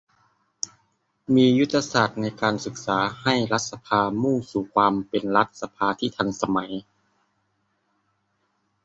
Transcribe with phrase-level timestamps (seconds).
[1.35, 6.71] มียุทธศาสตร์ในการศึกษาให้รัฐสภามุ่งสู่ความเป็นรัฐสภาที่ทันสมัย